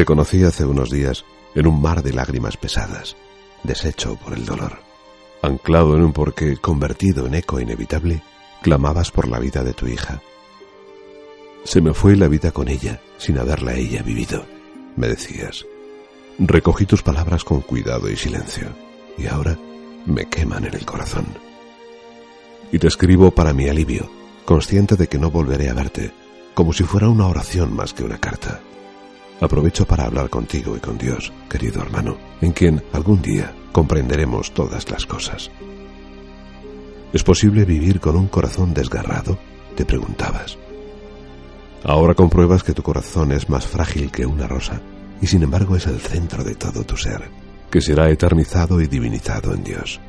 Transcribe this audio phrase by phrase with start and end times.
[0.00, 3.18] Te conocí hace unos días en un mar de lágrimas pesadas,
[3.64, 4.78] deshecho por el dolor.
[5.42, 8.22] Anclado en un porqué convertido en eco inevitable,
[8.62, 10.22] clamabas por la vida de tu hija.
[11.64, 14.46] Se me fue la vida con ella, sin haberla ella vivido,
[14.96, 15.66] me decías.
[16.38, 18.68] Recogí tus palabras con cuidado y silencio,
[19.18, 19.58] y ahora
[20.06, 21.26] me queman en el corazón.
[22.72, 24.10] Y te escribo para mi alivio,
[24.46, 26.10] consciente de que no volveré a verte,
[26.54, 28.62] como si fuera una oración más que una carta.
[29.40, 34.90] Aprovecho para hablar contigo y con Dios, querido hermano, en quien algún día comprenderemos todas
[34.90, 35.50] las cosas.
[37.12, 39.38] ¿Es posible vivir con un corazón desgarrado?
[39.76, 40.58] Te preguntabas.
[41.82, 44.82] Ahora compruebas que tu corazón es más frágil que una rosa,
[45.22, 47.30] y sin embargo es el centro de todo tu ser,
[47.70, 50.00] que será eternizado y divinizado en Dios.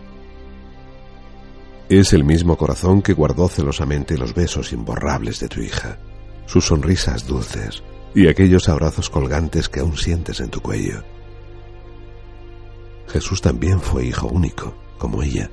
[1.88, 5.98] Es el mismo corazón que guardó celosamente los besos imborrables de tu hija,
[6.46, 11.04] sus sonrisas dulces, y aquellos abrazos colgantes que aún sientes en tu cuello.
[13.08, 15.50] Jesús también fue hijo único, como ella.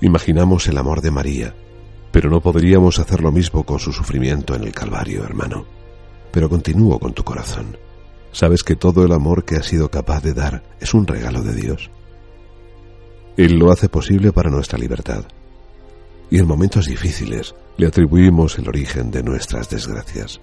[0.00, 1.54] Imaginamos el amor de María,
[2.12, 5.66] pero no podríamos hacer lo mismo con su sufrimiento en el Calvario, hermano.
[6.32, 7.76] Pero continúo con tu corazón.
[8.32, 11.54] ¿Sabes que todo el amor que has sido capaz de dar es un regalo de
[11.54, 11.90] Dios?
[13.36, 15.24] Él lo hace posible para nuestra libertad.
[16.30, 20.40] Y en momentos difíciles le atribuimos el origen de nuestras desgracias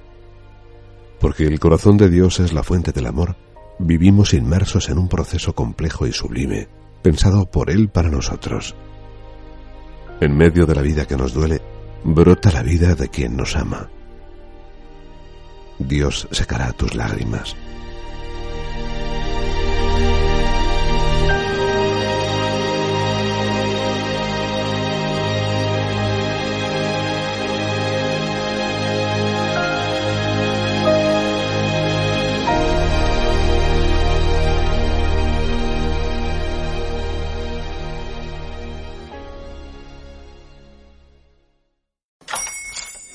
[1.25, 3.35] porque el corazón de Dios es la fuente del amor,
[3.79, 6.67] vivimos inmersos en un proceso complejo y sublime,
[7.01, 8.75] pensado por Él para nosotros.
[10.21, 11.63] En medio de la vida que nos duele,
[12.03, 13.89] brota la vida de quien nos ama.
[15.79, 17.55] Dios secará tus lágrimas